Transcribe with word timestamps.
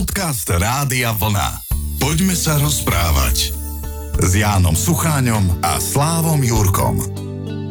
Podcast 0.00 0.48
Rádia 0.48 1.12
Vlna. 1.12 1.60
Poďme 2.00 2.32
sa 2.32 2.56
rozprávať 2.56 3.52
s 4.16 4.30
Jánom 4.32 4.72
Sucháňom 4.72 5.60
a 5.60 5.76
Slávom 5.76 6.40
Jurkom. 6.40 6.96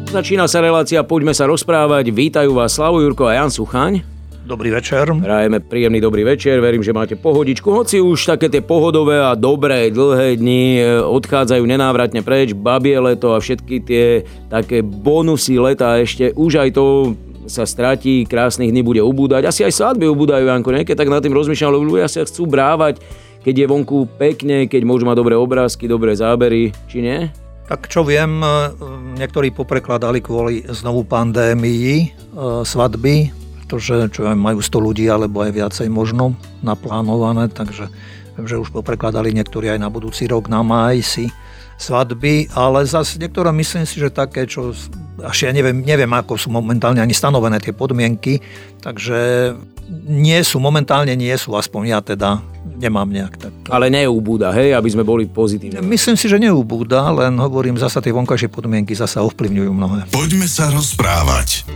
Začína 0.06 0.46
sa 0.46 0.62
relácia 0.62 1.02
Poďme 1.02 1.34
sa 1.34 1.50
rozprávať. 1.50 2.14
Vítajú 2.14 2.54
vás 2.54 2.78
Slavo 2.78 3.02
Jurko 3.02 3.26
a 3.26 3.34
Jan 3.34 3.50
Suchaň. 3.50 4.06
Dobrý 4.46 4.70
večer. 4.70 5.10
Prajeme 5.10 5.58
príjemný 5.58 5.98
dobrý 5.98 6.22
večer, 6.22 6.62
verím, 6.62 6.86
že 6.86 6.94
máte 6.94 7.18
pohodičku. 7.18 7.66
Hoci 7.66 7.98
už 7.98 8.22
také 8.22 8.46
tie 8.46 8.62
pohodové 8.62 9.18
a 9.18 9.34
dobré 9.34 9.90
dlhé 9.90 10.38
dni 10.38 10.62
e, 10.78 11.02
odchádzajú 11.02 11.66
nenávratne 11.66 12.22
preč, 12.22 12.54
babie 12.54 12.94
leto 12.94 13.34
a 13.34 13.42
všetky 13.42 13.82
tie 13.82 14.22
také 14.46 14.86
bonusy 14.86 15.58
leta 15.58 15.98
ešte 15.98 16.30
už 16.38 16.62
aj 16.62 16.78
to 16.78 16.84
sa 17.48 17.64
stratí, 17.64 18.28
krásnych 18.28 18.68
dní 18.68 18.84
bude 18.84 19.00
ubúdať. 19.00 19.48
Asi 19.48 19.64
aj 19.64 19.72
svadby 19.72 20.08
ubúdajú, 20.10 20.44
Janko, 20.44 20.74
nie? 20.74 20.84
Keď 20.84 20.96
tak 20.96 21.12
nad 21.12 21.24
tým 21.24 21.36
rozmýšľam, 21.36 21.76
lebo 21.76 21.96
ľudia 21.96 22.08
sa 22.10 22.26
chcú 22.26 22.44
brávať, 22.44 23.00
keď 23.40 23.54
je 23.64 23.66
vonku 23.70 23.98
pekne, 24.20 24.68
keď 24.68 24.82
môžu 24.84 25.08
mať 25.08 25.16
dobré 25.16 25.34
obrázky, 25.36 25.88
dobré 25.88 26.12
zábery, 26.12 26.76
či 26.90 27.00
nie? 27.00 27.32
Tak 27.70 27.86
čo 27.86 28.02
viem, 28.02 28.42
e, 28.42 28.48
niektorí 29.16 29.54
poprekladali 29.54 30.20
kvôli 30.20 30.66
znovu 30.68 31.06
pandémii 31.06 31.92
e, 32.02 32.06
svadby, 32.66 33.30
pretože 33.62 34.10
čo 34.10 34.26
aj 34.26 34.36
majú 34.36 34.58
100 34.58 34.86
ľudí 34.90 35.06
alebo 35.06 35.46
aj 35.46 35.54
viacej 35.54 35.88
možno 35.88 36.34
naplánované, 36.60 37.46
takže 37.46 37.86
viem, 38.34 38.46
že 38.50 38.58
už 38.58 38.74
poprekladali 38.74 39.30
niektorí 39.30 39.70
aj 39.70 39.80
na 39.80 39.88
budúci 39.88 40.26
rok 40.26 40.50
na 40.50 40.60
maj 40.66 40.98
si 41.00 41.30
svadby, 41.80 42.52
ale 42.52 42.84
zase 42.84 43.16
niektoré 43.16 43.48
myslím 43.56 43.88
si, 43.88 43.96
že 43.96 44.12
také, 44.12 44.44
čo 44.44 44.76
až 45.24 45.48
ja 45.48 45.50
neviem, 45.52 45.80
neviem, 45.80 46.12
ako 46.12 46.36
sú 46.36 46.52
momentálne 46.52 47.00
ani 47.00 47.16
stanovené 47.16 47.56
tie 47.60 47.72
podmienky, 47.72 48.40
takže 48.84 49.52
nie 50.06 50.38
sú, 50.46 50.62
momentálne 50.62 51.16
nie 51.18 51.32
sú, 51.34 51.56
aspoň 51.56 51.82
ja 51.88 51.98
teda 52.04 52.38
nemám 52.78 53.10
nejak 53.10 53.34
tak. 53.40 53.52
Ale 53.72 53.90
neubúda, 53.90 54.54
hej, 54.54 54.76
aby 54.76 54.88
sme 54.92 55.02
boli 55.02 55.26
pozitívni. 55.26 55.82
Myslím 55.82 56.14
si, 56.14 56.30
že 56.30 56.38
neubúda, 56.38 57.10
len 57.10 57.34
hovorím, 57.40 57.74
zasa 57.80 57.98
tie 57.98 58.14
vonkajšie 58.14 58.52
podmienky 58.52 58.94
zasa 58.94 59.24
ovplyvňujú 59.26 59.70
mnohé. 59.72 60.00
Poďme 60.14 60.46
sa 60.46 60.70
rozprávať. 60.70 61.66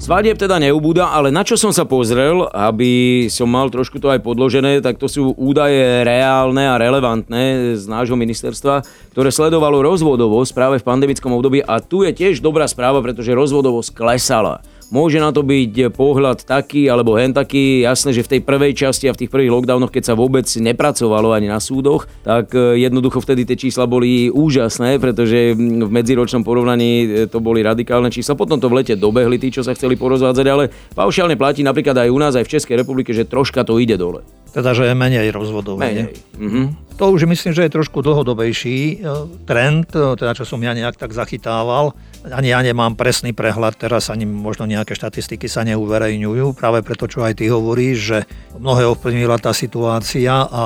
Svadieb 0.00 0.40
teda 0.40 0.56
neubúda, 0.56 1.12
ale 1.12 1.28
na 1.28 1.44
čo 1.44 1.60
som 1.60 1.76
sa 1.76 1.84
pozrel, 1.84 2.48
aby 2.56 3.28
som 3.28 3.44
mal 3.44 3.68
trošku 3.68 4.00
to 4.00 4.08
aj 4.08 4.24
podložené, 4.24 4.80
tak 4.80 4.96
to 4.96 5.04
sú 5.12 5.36
údaje 5.36 6.08
reálne 6.08 6.64
a 6.64 6.80
relevantné 6.80 7.76
z 7.76 7.84
nášho 7.84 8.16
ministerstva, 8.16 8.80
ktoré 9.12 9.28
sledovalo 9.28 9.84
rozvodovosť 9.84 10.50
práve 10.56 10.76
v 10.80 10.88
pandemickom 10.88 11.36
období 11.36 11.60
a 11.60 11.84
tu 11.84 12.00
je 12.08 12.16
tiež 12.16 12.40
dobrá 12.40 12.64
správa, 12.64 13.04
pretože 13.04 13.36
rozvodovosť 13.36 13.92
klesala. 13.92 14.64
Môže 14.90 15.22
na 15.22 15.30
to 15.30 15.46
byť 15.46 15.94
pohľad 15.94 16.42
taký 16.42 16.90
alebo 16.90 17.14
hen 17.14 17.30
taký. 17.30 17.86
Jasné, 17.86 18.10
že 18.10 18.26
v 18.26 18.30
tej 18.36 18.40
prvej 18.42 18.74
časti 18.74 19.06
a 19.06 19.14
v 19.14 19.22
tých 19.22 19.30
prvých 19.30 19.54
lockdownoch, 19.54 19.94
keď 19.94 20.10
sa 20.10 20.18
vôbec 20.18 20.50
nepracovalo 20.50 21.30
ani 21.30 21.46
na 21.46 21.62
súdoch, 21.62 22.10
tak 22.26 22.50
e, 22.58 22.74
jednoducho 22.82 23.22
vtedy 23.22 23.46
tie 23.46 23.54
čísla 23.54 23.86
boli 23.86 24.34
úžasné, 24.34 24.98
pretože 24.98 25.54
v 25.54 25.90
medziročnom 25.94 26.42
porovnaní 26.42 26.90
e, 27.06 27.06
to 27.30 27.38
boli 27.38 27.62
radikálne 27.62 28.10
čísla. 28.10 28.34
Potom 28.34 28.58
to 28.58 28.66
v 28.66 28.82
lete 28.82 28.98
dobehli 28.98 29.38
tí, 29.38 29.54
čo 29.54 29.62
sa 29.62 29.78
chceli 29.78 29.94
porozvádzať, 29.94 30.46
ale 30.50 30.74
paušálne 30.98 31.38
platí 31.38 31.62
napríklad 31.62 31.94
aj 31.94 32.10
u 32.10 32.18
nás, 32.18 32.34
aj 32.34 32.50
v 32.50 32.52
Českej 32.58 32.82
republike, 32.82 33.14
že 33.14 33.30
troška 33.30 33.62
to 33.62 33.78
ide 33.78 33.94
dole. 33.94 34.26
Teda, 34.50 34.74
že 34.74 34.90
je 34.90 34.94
menej 34.94 35.30
rozvodov. 35.30 35.78
Menej. 35.78 36.14
Mhm. 36.38 36.92
To 37.00 37.16
už 37.16 37.24
myslím, 37.24 37.56
že 37.56 37.64
je 37.64 37.72
trošku 37.72 38.04
dlhodobejší 38.04 39.00
e, 39.00 39.08
trend, 39.48 39.88
teda 39.88 40.36
čo 40.36 40.44
som 40.44 40.60
ja 40.60 40.76
nejak 40.76 41.00
tak 41.00 41.16
zachytával 41.16 41.96
ani 42.28 42.52
ja 42.52 42.60
nemám 42.60 43.00
presný 43.00 43.32
prehľad, 43.32 43.80
teraz 43.80 44.12
ani 44.12 44.28
možno 44.28 44.68
nejaké 44.68 44.92
štatistiky 44.92 45.48
sa 45.48 45.64
neuverejňujú, 45.64 46.52
práve 46.52 46.84
preto, 46.84 47.08
čo 47.08 47.24
aj 47.24 47.40
ty 47.40 47.48
hovoríš, 47.48 47.96
že 47.96 48.18
mnohé 48.60 48.84
ovplyvnila 48.92 49.40
tá 49.40 49.56
situácia 49.56 50.44
a 50.44 50.62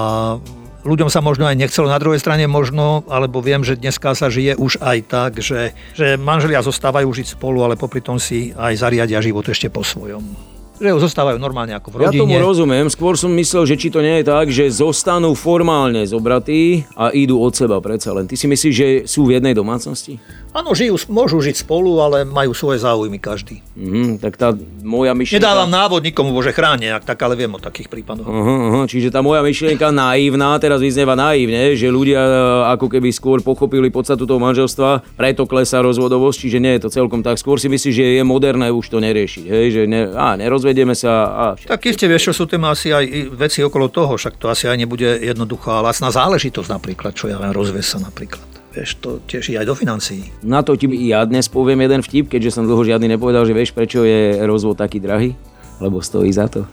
ľuďom 0.83 1.07
sa 1.07 1.23
možno 1.23 1.47
aj 1.47 1.55
nechcelo. 1.55 1.87
Na 1.87 2.03
druhej 2.03 2.19
strane 2.19 2.51
možno, 2.51 3.07
alebo 3.07 3.39
viem, 3.39 3.63
že 3.63 3.79
dneska 3.79 4.19
sa 4.19 4.35
žije 4.35 4.59
už 4.59 4.83
aj 4.83 4.99
tak, 5.07 5.31
že, 5.39 5.79
že 5.95 6.19
manželia 6.19 6.59
zostávajú 6.59 7.07
žiť 7.07 7.39
spolu, 7.39 7.63
ale 7.63 7.79
popri 7.79 8.03
tom 8.03 8.19
si 8.19 8.51
aj 8.51 8.75
zariadia 8.75 9.23
život 9.23 9.47
ešte 9.47 9.71
po 9.71 9.87
svojom 9.87 10.54
že 10.85 10.93
zostávajú 11.01 11.41
normálne 11.41 11.73
ako 11.73 11.89
v 11.89 11.95
rodine. 12.05 12.13
Ja 12.13 12.21
tomu 12.21 12.37
rozumiem, 12.37 12.87
skôr 12.93 13.17
som 13.17 13.33
myslel, 13.33 13.65
že 13.65 13.81
či 13.81 13.89
to 13.89 14.05
nie 14.05 14.21
je 14.21 14.25
tak, 14.29 14.53
že 14.53 14.69
zostanú 14.69 15.33
formálne 15.33 16.05
zobratí 16.05 16.85
a 16.93 17.09
idú 17.17 17.41
od 17.41 17.57
seba 17.57 17.81
predsa 17.81 18.13
len. 18.13 18.29
Ty 18.29 18.37
si 18.37 18.45
myslíš, 18.45 18.75
že 18.75 18.89
sú 19.09 19.25
v 19.25 19.41
jednej 19.41 19.57
domácnosti? 19.57 20.21
Áno, 20.55 20.71
žijú, 20.71 20.95
môžu 21.11 21.43
žiť 21.43 21.67
spolu, 21.67 21.99
ale 21.99 22.23
majú 22.23 22.55
svoje 22.55 22.79
záujmy 22.79 23.19
každý. 23.19 23.59
Mhm, 23.75 24.23
tak 24.23 24.39
tá 24.39 24.55
moja 24.87 25.11
myšlienka... 25.11 25.43
Nedávam 25.43 25.67
návod 25.67 25.99
nikomu, 26.07 26.31
bože 26.31 26.55
chráne, 26.55 26.95
ak 26.95 27.03
tak, 27.03 27.19
ale 27.27 27.35
viem 27.35 27.51
o 27.51 27.59
takých 27.59 27.91
prípadoch. 27.91 28.23
Uh-huh, 28.23 28.71
uh-huh. 28.71 28.85
Čiže 28.87 29.11
tá 29.11 29.19
moja 29.19 29.43
myšlienka 29.43 29.91
naivná, 29.91 30.55
teraz 30.63 30.79
vyznieva 30.79 31.19
naivne, 31.19 31.75
že 31.75 31.91
ľudia 31.91 32.23
e, 32.23 32.33
ako 32.71 32.87
keby 32.87 33.11
skôr 33.11 33.43
pochopili 33.43 33.91
podstatu 33.91 34.31
toho 34.31 34.39
manželstva, 34.39 35.19
preto 35.19 35.43
klesá 35.51 35.83
rozvodovosť, 35.83 36.47
čiže 36.47 36.63
nie 36.63 36.79
je 36.79 36.87
to 36.87 37.03
celkom 37.03 37.27
tak. 37.27 37.35
Skôr 37.35 37.59
si 37.59 37.67
myslíš, 37.67 37.95
že 37.99 38.07
je 38.15 38.23
moderné 38.23 38.71
už 38.71 38.95
to 38.95 39.03
neriešiť, 39.03 39.45
hej? 39.51 39.67
že 39.75 39.83
ne, 39.91 40.07
á, 40.15 40.39
nerozvedieme 40.39 40.95
sa. 40.95 41.11
A... 41.35 41.45
Tak 41.59 41.83
iste 41.83 42.07
vieš, 42.07 42.31
čo 42.31 42.33
sú 42.33 42.45
tam 42.47 42.71
asi 42.71 42.95
aj 42.95 43.35
veci 43.35 43.59
okolo 43.59 43.91
toho, 43.91 44.15
však 44.15 44.39
to 44.39 44.47
asi 44.47 44.71
aj 44.71 44.79
nebude 44.79 45.19
jednoduchá 45.19 45.83
lacná 45.83 46.15
záležitosť 46.15 46.71
napríklad, 46.71 47.11
čo 47.19 47.27
ja 47.27 47.43
len 47.43 47.51
rozvesa 47.51 47.99
napríklad 47.99 48.55
vieš, 48.75 48.99
to 48.99 49.23
tiež 49.31 49.55
aj 49.55 49.67
do 49.71 49.75
financií. 49.79 50.35
Na 50.43 50.67
to 50.67 50.75
ti 50.75 50.91
ja 51.07 51.23
dnes 51.23 51.47
poviem 51.47 51.87
jeden 51.87 52.03
vtip, 52.03 52.27
keďže 52.27 52.59
som 52.59 52.67
dlho 52.67 52.83
žiadny 52.83 53.15
nepovedal, 53.15 53.47
že 53.47 53.55
vieš, 53.55 53.71
prečo 53.71 54.03
je 54.03 54.43
rozvod 54.43 54.75
taký 54.75 54.99
drahý? 54.99 55.39
Lebo 55.79 56.03
stojí 56.03 56.31
za 56.35 56.51
to. 56.51 56.67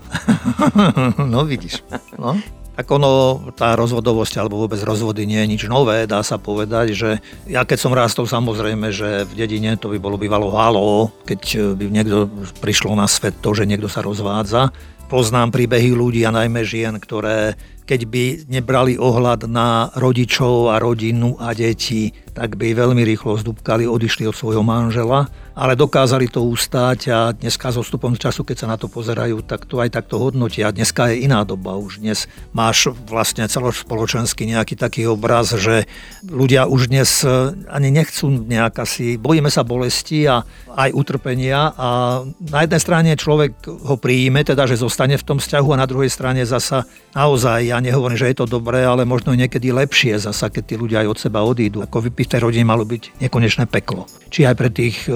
no 1.33 1.45
vidíš. 1.45 1.85
No. 2.17 2.37
Tak 2.71 2.87
ono, 2.87 3.37
tá 3.53 3.75
rozvodovosť 3.75 4.41
alebo 4.41 4.57
vôbec 4.57 4.79
rozvody 4.81 5.27
nie 5.27 5.37
je 5.43 5.51
nič 5.53 5.61
nové, 5.67 6.07
dá 6.07 6.23
sa 6.23 6.39
povedať, 6.39 6.95
že 6.95 7.09
ja 7.45 7.67
keď 7.67 7.77
som 7.77 7.93
rástol 7.93 8.25
samozrejme, 8.25 8.89
že 8.89 9.27
v 9.27 9.33
dedine 9.37 9.75
to 9.75 9.91
by 9.91 9.99
bolo 9.99 10.15
bývalo 10.15 10.49
halo, 10.49 11.11
keď 11.27 11.75
by 11.75 11.83
niekto 11.91 12.31
prišlo 12.63 12.95
na 12.95 13.05
svet 13.11 13.37
to, 13.43 13.51
že 13.51 13.67
niekto 13.67 13.91
sa 13.91 14.01
rozvádza. 14.01 14.71
Poznám 15.11 15.51
príbehy 15.51 15.91
ľudí 15.91 16.23
a 16.23 16.31
najmä 16.31 16.63
žien, 16.63 16.95
ktoré 16.95 17.59
keď 17.91 18.01
by 18.07 18.25
nebrali 18.47 18.95
ohľad 18.95 19.51
na 19.51 19.91
rodičov 19.97 20.71
a 20.71 20.79
rodinu 20.79 21.35
a 21.35 21.51
deti, 21.51 22.13
tak 22.31 22.55
by 22.55 22.71
veľmi 22.71 23.03
rýchlo 23.03 23.35
zdúbkali, 23.35 23.83
odišli 23.83 24.23
od 24.23 24.31
svojho 24.31 24.63
manžela, 24.63 25.27
ale 25.51 25.75
dokázali 25.75 26.31
to 26.31 26.47
ustáť 26.47 26.99
a 27.11 27.35
dneska 27.35 27.75
so 27.75 27.83
stupom 27.83 28.15
času, 28.15 28.47
keď 28.47 28.63
sa 28.63 28.71
na 28.71 28.79
to 28.79 28.87
pozerajú, 28.87 29.43
tak 29.43 29.67
to 29.67 29.83
aj 29.83 29.91
takto 29.91 30.15
hodnotia. 30.15 30.71
Dneska 30.71 31.11
je 31.11 31.27
iná 31.27 31.43
doba 31.43 31.75
už. 31.75 31.99
Dnes 31.99 32.31
máš 32.55 32.95
vlastne 33.11 33.43
celospoločenský 33.43 34.47
nejaký 34.47 34.79
taký 34.79 35.11
obraz, 35.11 35.51
že 35.59 35.91
ľudia 36.23 36.71
už 36.71 36.87
dnes 36.87 37.27
ani 37.67 37.91
nechcú 37.91 38.31
nejak 38.31 38.79
asi, 38.79 39.19
bojíme 39.19 39.51
sa 39.51 39.67
bolesti 39.67 40.23
a 40.31 40.47
aj 40.71 40.95
utrpenia 40.95 41.75
a 41.75 42.23
na 42.39 42.59
jednej 42.63 42.79
strane 42.79 43.11
človek 43.19 43.67
ho 43.67 43.99
príjme, 43.99 44.47
teda 44.47 44.63
že 44.63 44.79
zostane 44.79 45.00
v 45.09 45.25
tom 45.25 45.37
vzťahu 45.41 45.69
a 45.73 45.81
na 45.81 45.87
druhej 45.89 46.11
strane 46.11 46.45
zasa 46.45 46.85
naozaj, 47.15 47.65
ja 47.65 47.81
nehovorím, 47.81 48.19
že 48.19 48.29
je 48.29 48.37
to 48.41 48.45
dobré, 48.45 48.85
ale 48.85 49.07
možno 49.07 49.33
niekedy 49.33 49.73
lepšie 49.73 50.21
zasa, 50.21 50.53
keď 50.53 50.63
tí 50.69 50.75
ľudia 50.77 51.01
aj 51.01 51.07
od 51.09 51.17
seba 51.17 51.41
odídu. 51.41 51.81
Ako 51.81 52.05
by 52.05 52.21
v 52.21 52.31
tej 52.31 52.41
rodine 52.41 52.65
malo 52.67 52.85
byť 52.85 53.23
nekonečné 53.23 53.65
peklo. 53.65 54.05
Či 54.29 54.45
aj 54.45 54.55
pre 54.57 54.69
tých 54.69 55.09
e, 55.09 55.13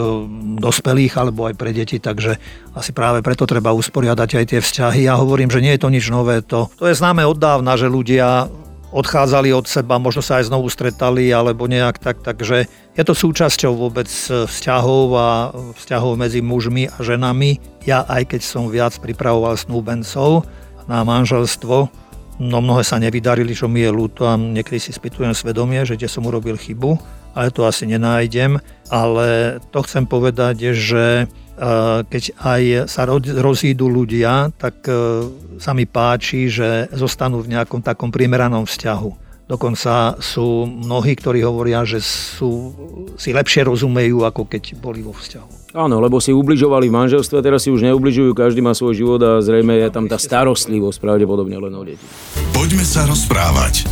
dospelých, 0.57 1.13
alebo 1.19 1.46
aj 1.46 1.56
pre 1.59 1.75
deti, 1.75 2.01
takže 2.01 2.41
asi 2.73 2.91
práve 2.96 3.22
preto 3.22 3.46
treba 3.46 3.75
usporiadať 3.75 4.29
aj 4.41 4.46
tie 4.50 4.59
vzťahy. 4.63 5.06
Ja 5.06 5.22
hovorím, 5.22 5.53
že 5.53 5.62
nie 5.62 5.78
je 5.78 5.81
to 5.81 5.94
nič 5.94 6.09
nové. 6.09 6.41
To, 6.50 6.72
to 6.73 6.90
je 6.90 6.97
známe 6.97 7.22
od 7.28 7.38
dávna, 7.38 7.78
že 7.78 7.91
ľudia 7.91 8.50
odchádzali 8.95 9.51
od 9.51 9.67
seba, 9.67 10.00
možno 10.00 10.23
sa 10.23 10.39
aj 10.39 10.47
znovu 10.47 10.72
stretali, 10.72 11.28
alebo 11.28 11.67
nejak 11.67 12.00
tak, 12.00 12.23
takže 12.23 12.72
je 12.95 13.03
to 13.03 13.11
súčasťou 13.11 13.75
vôbec 13.75 14.07
vzťahov 14.47 15.06
a 15.19 15.51
vzťahov 15.75 16.16
medzi 16.16 16.39
mužmi 16.39 16.88
a 16.88 16.97
ženami. 17.03 17.59
Ja 17.84 18.07
aj 18.07 18.31
keď 18.31 18.41
som 18.47 18.72
viac 18.72 18.95
pripravoval 19.03 19.59
snúbencov 19.59 20.47
na 20.88 21.03
manželstvo, 21.03 21.91
no 22.39 22.57
mnohé 22.63 22.88
sa 22.88 22.95
nevydarili, 22.95 23.52
čo 23.52 23.67
mi 23.67 23.84
je 23.84 23.91
ľúto 23.91 24.31
a 24.31 24.40
niekedy 24.40 24.79
si 24.79 24.96
spýtujem 24.96 25.35
svedomie, 25.35 25.84
že 25.84 25.99
kde 25.99 26.08
som 26.08 26.23
urobil 26.23 26.55
chybu, 26.55 26.96
ale 27.35 27.52
to 27.52 27.67
asi 27.67 27.84
nenájdem. 27.84 28.64
Ale 28.87 29.59
to 29.75 29.84
chcem 29.84 30.08
povedať, 30.08 30.72
že 30.72 31.28
keď 32.11 32.23
aj 32.35 32.61
sa 32.91 33.07
rozídu 33.40 33.87
ľudia, 33.87 34.52
tak 34.59 34.84
e, 34.87 34.91
sa 35.55 35.72
mi 35.72 35.87
páči, 35.87 36.52
že 36.52 36.91
zostanú 36.91 37.40
v 37.40 37.55
nejakom 37.55 37.79
takom 37.79 38.11
primeranom 38.11 38.67
vzťahu. 38.67 39.23
Dokonca 39.46 40.17
sú 40.17 40.66
mnohí, 40.66 41.13
ktorí 41.13 41.46
hovoria, 41.46 41.85
že 41.85 42.02
sú, 42.02 42.73
si 43.13 43.29
lepšie 43.29 43.69
rozumejú, 43.69 44.25
ako 44.25 44.49
keď 44.49 44.73
boli 44.81 45.05
vo 45.05 45.13
vzťahu. 45.13 45.78
Áno, 45.78 46.02
lebo 46.02 46.17
si 46.17 46.34
ubližovali 46.34 46.90
v 46.90 46.97
manželstve, 46.97 47.46
teraz 47.46 47.67
si 47.67 47.69
už 47.69 47.85
neubližujú, 47.85 48.34
každý 48.34 48.66
má 48.66 48.73
svoj 48.73 48.96
život 48.97 49.22
a 49.22 49.43
zrejme 49.43 49.75
je 49.75 49.91
tam 49.93 50.09
tá 50.09 50.17
starostlivosť 50.17 50.97
pravdepodobne 50.97 51.61
len 51.61 51.73
o 51.78 51.84
deti. 51.85 52.01
Poďme 52.55 52.81
sa 52.81 53.05
rozprávať. 53.05 53.85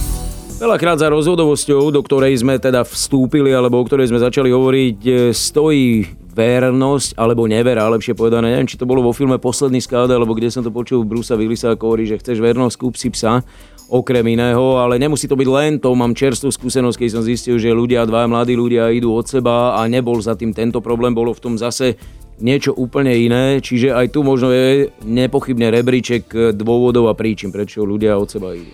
Veľakrát 0.57 0.98
za 0.98 1.12
rozhodovosťou, 1.12 1.92
do 1.92 2.01
ktorej 2.01 2.39
sme 2.39 2.56
teda 2.56 2.88
vstúpili 2.88 3.51
alebo 3.51 3.77
o 3.77 3.86
ktorej 3.86 4.09
sme 4.09 4.24
začali 4.24 4.48
hovoriť, 4.48 4.98
stojí 5.36 6.23
vernosť 6.33 7.13
alebo 7.13 7.45
nevera, 7.45 7.85
lepšie 7.94 8.18
povedané. 8.18 8.57
Neviem, 8.57 8.68
či 8.68 8.81
to 8.81 8.89
bolo 8.89 9.06
vo 9.06 9.13
filme 9.13 9.38
Posledný 9.38 9.77
skáda, 9.80 10.18
alebo 10.18 10.33
kde 10.33 10.50
som 10.50 10.65
to 10.65 10.74
počul 10.74 11.06
Brusa 11.06 11.38
Willisa, 11.38 11.77
hovorí, 11.77 12.09
že 12.09 12.18
chceš 12.18 12.41
vernosť, 12.41 12.75
kúp 12.81 12.97
si 12.97 13.13
psa 13.13 13.45
okrem 13.94 14.25
iného, 14.25 14.81
ale 14.81 14.97
nemusí 14.97 15.30
to 15.30 15.38
byť 15.38 15.50
len 15.53 15.77
to. 15.77 15.94
Mám 15.94 16.18
čerstvú 16.18 16.50
skúsenosť, 16.50 16.97
keď 16.97 17.09
som 17.13 17.21
zistil, 17.21 17.62
že 17.62 17.69
ľudia, 17.69 18.09
dva 18.09 18.25
mladí 18.25 18.57
ľudia 18.57 18.89
idú 18.89 19.13
od 19.13 19.30
seba 19.30 19.77
a 19.77 19.85
nebol 19.85 20.18
za 20.18 20.33
tým 20.33 20.50
tento 20.50 20.81
problém, 20.81 21.13
bolo 21.13 21.30
v 21.30 21.44
tom 21.44 21.53
zase 21.62 22.01
niečo 22.41 22.74
úplne 22.74 23.13
iné, 23.13 23.62
čiže 23.62 23.94
aj 23.94 24.09
tu 24.09 24.25
možno 24.25 24.50
je 24.50 24.89
nepochybne 25.06 25.69
rebríček 25.69 26.57
dôvodov 26.57 27.06
a 27.06 27.13
príčin, 27.13 27.53
prečo 27.53 27.85
ľudia 27.85 28.18
od 28.18 28.25
seba 28.25 28.57
idú. 28.57 28.74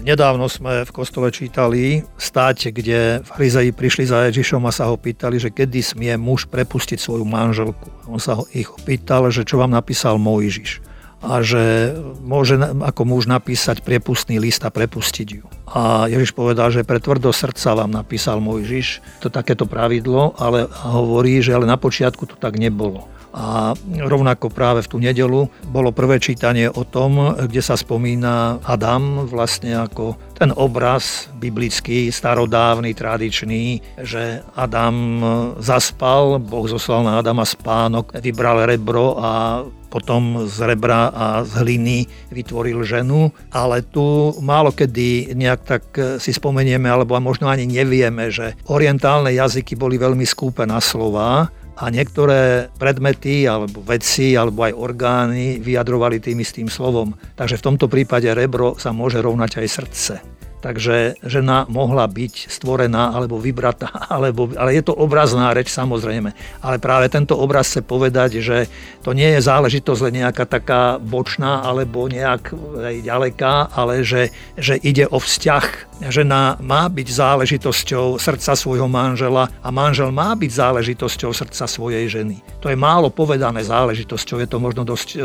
Nedávno 0.00 0.48
sme 0.48 0.88
v 0.88 0.94
kostole 0.96 1.28
čítali 1.28 2.08
státe, 2.16 2.72
kde 2.72 3.20
farizeji 3.20 3.68
prišli 3.68 4.08
za 4.08 4.24
Ježišom 4.32 4.64
a 4.64 4.72
sa 4.72 4.88
ho 4.88 4.96
pýtali, 4.96 5.36
že 5.36 5.52
kedy 5.52 5.84
smie 5.84 6.16
muž 6.16 6.48
prepustiť 6.48 6.96
svoju 6.96 7.28
manželku. 7.28 7.92
On 8.08 8.16
sa 8.16 8.40
ho 8.40 8.48
ich 8.56 8.72
opýtal, 8.72 9.28
že 9.28 9.44
čo 9.44 9.60
vám 9.60 9.76
napísal 9.76 10.16
Mojžiš 10.16 10.80
a 11.20 11.44
že 11.44 11.92
môže 12.24 12.56
ako 12.80 13.04
muž 13.04 13.28
napísať 13.28 13.84
priepustný 13.84 14.40
list 14.40 14.64
a 14.64 14.72
prepustiť 14.72 15.28
ju. 15.28 15.44
A 15.68 16.08
Ježiš 16.08 16.32
povedal, 16.32 16.72
že 16.72 16.80
pre 16.80 16.96
tvrdo 16.96 17.28
srdca 17.28 17.76
vám 17.76 17.92
napísal 17.92 18.40
Mojžiš 18.40 19.04
to 19.20 19.28
takéto 19.28 19.68
pravidlo, 19.68 20.32
ale 20.40 20.64
hovorí, 20.88 21.44
že 21.44 21.52
ale 21.52 21.68
na 21.68 21.76
počiatku 21.76 22.24
to 22.24 22.40
tak 22.40 22.56
nebolo. 22.56 23.04
A 23.30 23.78
rovnako 23.86 24.50
práve 24.50 24.82
v 24.82 24.90
tú 24.90 24.98
nedelu 24.98 25.46
bolo 25.70 25.94
prvé 25.94 26.18
čítanie 26.18 26.66
o 26.66 26.82
tom, 26.82 27.38
kde 27.38 27.62
sa 27.62 27.78
spomína 27.78 28.58
Adam 28.66 29.26
vlastne 29.30 29.78
ako 29.78 30.18
ten 30.34 30.50
obraz 30.56 31.28
biblický, 31.38 32.10
starodávny, 32.10 32.96
tradičný, 32.96 33.78
že 34.02 34.42
Adam 34.56 35.20
zaspal, 35.60 36.40
Boh 36.42 36.66
zoslal 36.66 37.06
na 37.06 37.20
Adama 37.20 37.46
spánok, 37.46 38.16
vybral 38.18 38.66
rebro 38.66 39.20
a 39.20 39.62
potom 39.90 40.46
z 40.46 40.70
rebra 40.70 41.10
a 41.10 41.42
z 41.42 41.50
hliny 41.60 41.98
vytvoril 42.30 42.86
ženu, 42.86 43.34
ale 43.50 43.82
tu 43.82 44.32
málo 44.38 44.70
kedy 44.70 45.34
nejak 45.34 45.60
tak 45.66 45.84
si 46.22 46.30
spomenieme, 46.30 46.86
alebo 46.86 47.18
možno 47.18 47.50
ani 47.50 47.66
nevieme, 47.66 48.30
že 48.30 48.54
orientálne 48.70 49.34
jazyky 49.34 49.74
boli 49.74 49.98
veľmi 49.98 50.22
skúpe 50.22 50.62
na 50.62 50.78
slova 50.78 51.50
a 51.80 51.88
niektoré 51.88 52.68
predmety 52.76 53.48
alebo 53.48 53.80
veci 53.80 54.36
alebo 54.36 54.68
aj 54.68 54.76
orgány 54.76 55.56
vyjadrovali 55.64 56.20
tým 56.20 56.44
istým 56.44 56.68
slovom. 56.68 57.16
Takže 57.40 57.56
v 57.56 57.64
tomto 57.72 57.88
prípade 57.88 58.28
rebro 58.36 58.76
sa 58.76 58.92
môže 58.92 59.24
rovnať 59.24 59.64
aj 59.64 59.68
srdce. 59.68 60.14
Takže 60.60 61.16
žena 61.24 61.64
mohla 61.72 62.04
byť 62.04 62.52
stvorená 62.52 63.16
alebo 63.16 63.40
vybratá, 63.40 63.88
alebo, 64.14 64.52
ale 64.56 64.76
je 64.76 64.84
to 64.84 64.92
obrazná 64.92 65.52
reč 65.56 65.72
samozrejme. 65.72 66.32
Ale 66.60 66.76
práve 66.76 67.08
tento 67.08 67.36
obraz 67.36 67.72
chce 67.72 67.80
povedať, 67.80 68.44
že 68.44 68.68
to 69.00 69.16
nie 69.16 69.36
je 69.36 69.40
záležitosť 69.40 70.00
len 70.08 70.14
nejaká 70.24 70.44
taká 70.44 71.00
bočná 71.00 71.64
alebo 71.64 72.06
nejak 72.06 72.52
ďaleká, 73.00 73.72
ale 73.72 74.04
že, 74.04 74.28
že 74.60 74.76
ide 74.76 75.08
o 75.08 75.16
vzťah. 75.16 75.90
Žena 76.00 76.56
má 76.64 76.88
byť 76.88 77.08
záležitosťou 77.12 78.16
srdca 78.16 78.56
svojho 78.56 78.88
manžela 78.88 79.52
a 79.60 79.68
manžel 79.68 80.08
má 80.08 80.32
byť 80.32 80.48
záležitosťou 80.48 81.30
srdca 81.32 81.64
svojej 81.68 82.08
ženy. 82.08 82.40
To 82.64 82.72
je 82.72 82.76
málo 82.76 83.12
povedané 83.12 83.60
záležitosťou, 83.60 84.40
je 84.40 84.48
to 84.48 84.58
možno 84.60 84.88
dosť 84.88 85.08
e, 85.16 85.18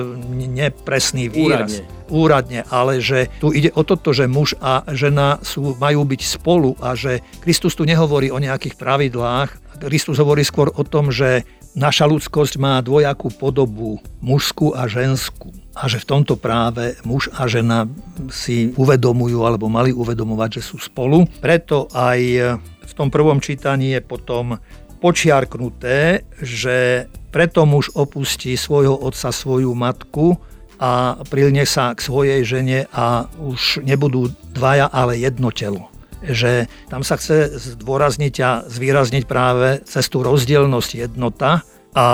nepresný 0.52 1.32
výraz. 1.32 1.80
Úradne. 1.80 2.05
Úradne, 2.06 2.62
ale 2.69 3.02
že 3.02 3.34
tu 3.42 3.50
ide 3.50 3.74
o 3.74 3.81
toto, 3.81 4.13
že 4.13 4.30
muž 4.30 4.54
a 4.62 4.86
žena 4.94 5.42
sú, 5.42 5.74
majú 5.81 6.06
byť 6.06 6.22
spolu 6.22 6.78
a 6.78 6.94
že 6.94 7.25
Kristus 7.42 7.74
tu 7.74 7.81
nehovorí 7.81 8.30
o 8.30 8.38
nejakých 8.38 8.78
pravidlách. 8.78 9.81
Kristus 9.81 10.22
hovorí 10.22 10.46
skôr 10.46 10.69
o 10.69 10.84
tom, 10.86 11.10
že 11.10 11.44
naša 11.75 12.07
ľudskosť 12.07 12.56
má 12.62 12.80
dvojakú 12.80 13.34
podobu, 13.36 14.00
mužskú 14.24 14.72
a 14.72 14.88
ženskú. 14.88 15.52
A 15.75 15.92
že 15.92 16.00
v 16.00 16.07
tomto 16.07 16.40
práve 16.40 16.96
muž 17.04 17.28
a 17.36 17.52
žena 17.52 17.84
si 18.31 18.72
uvedomujú 18.80 19.44
alebo 19.44 19.68
mali 19.68 19.92
uvedomovať, 19.92 20.50
že 20.58 20.62
sú 20.63 20.78
spolu. 20.80 21.28
Preto 21.44 21.92
aj 21.92 22.19
v 22.63 22.94
tom 22.96 23.12
prvom 23.12 23.44
čítaní 23.44 23.92
je 23.92 24.01
potom 24.06 24.56
počiarknuté, 25.04 26.24
že 26.40 27.10
preto 27.36 27.68
muž 27.68 27.92
opustí 27.92 28.56
svojho 28.56 28.96
otca, 28.96 29.36
svoju 29.36 29.75
matku 29.75 30.40
a 30.80 31.22
prilne 31.27 31.63
sa 31.63 31.95
k 31.95 32.04
svojej 32.04 32.42
žene 32.44 32.80
a 32.92 33.27
už 33.39 33.83
nebudú 33.83 34.31
dvaja, 34.51 34.88
ale 34.92 35.19
jedno 35.19 35.51
telo. 35.51 35.92
Že 36.25 36.66
tam 36.89 37.06
sa 37.06 37.22
chce 37.22 37.54
zdôrazniť 37.77 38.36
a 38.42 38.66
zvýrazniť 38.66 39.24
práve 39.30 39.86
cez 39.86 40.10
tú 40.10 40.25
rozdielnosť 40.25 40.92
jednota 41.06 41.62
a 41.95 42.07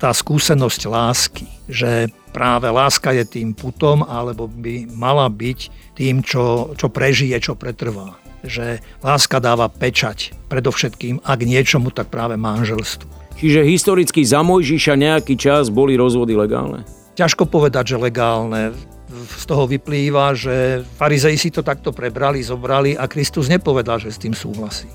tá 0.00 0.10
skúsenosť 0.10 0.80
lásky. 0.88 1.46
Že 1.70 2.08
práve 2.32 2.66
láska 2.72 3.12
je 3.14 3.26
tým 3.26 3.52
putom, 3.54 4.02
alebo 4.02 4.48
by 4.48 4.90
mala 4.90 5.28
byť 5.28 5.92
tým, 5.98 6.24
čo, 6.24 6.72
čo 6.74 6.88
prežije, 6.88 7.36
čo 7.38 7.54
pretrvá. 7.54 8.16
Že 8.40 8.80
láska 9.04 9.38
dáva 9.38 9.68
pečať, 9.68 10.32
predovšetkým, 10.48 11.20
ak 11.20 11.38
niečomu, 11.44 11.92
tak 11.92 12.08
práve 12.08 12.40
manželstvu. 12.40 13.20
Čiže 13.40 13.64
historicky 13.64 14.20
za 14.20 14.44
Mojžiša 14.44 15.00
nejaký 15.00 15.36
čas 15.36 15.72
boli 15.72 15.96
rozvody 15.96 16.36
legálne? 16.36 16.84
Ťažko 17.20 17.44
povedať, 17.44 17.92
že 17.92 17.96
legálne. 18.00 18.72
Z 19.12 19.44
toho 19.44 19.68
vyplýva, 19.68 20.32
že 20.32 20.80
farizei 20.96 21.36
si 21.36 21.52
to 21.52 21.60
takto 21.60 21.92
prebrali, 21.92 22.40
zobrali 22.40 22.96
a 22.96 23.04
Kristus 23.04 23.52
nepovedal, 23.52 24.00
že 24.00 24.08
s 24.08 24.22
tým 24.22 24.32
súhlasí. 24.32 24.88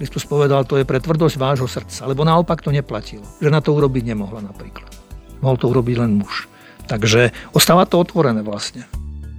Kristus 0.00 0.24
povedal, 0.24 0.64
to 0.64 0.80
je 0.80 0.88
pre 0.88 0.96
tvrdosť 0.96 1.36
vášho 1.36 1.68
srdca, 1.68 2.08
lebo 2.08 2.24
naopak 2.24 2.64
to 2.64 2.72
neplatilo. 2.72 3.26
Že 3.42 3.52
na 3.52 3.60
to 3.60 3.76
urobiť 3.76 4.16
nemohla 4.16 4.40
napríklad. 4.40 4.88
Mohol 5.44 5.56
to 5.60 5.66
urobiť 5.68 5.96
len 6.00 6.24
muž. 6.24 6.48
Takže 6.88 7.36
ostáva 7.52 7.84
to 7.84 8.00
otvorené 8.00 8.40
vlastne. 8.40 8.88